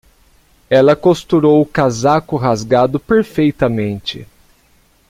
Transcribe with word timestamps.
Ela 0.67 0.95
costurou 0.95 1.61
o 1.61 1.65
casaco 1.67 2.35
rasgado 2.35 2.99
perfeitamente. 2.99 4.27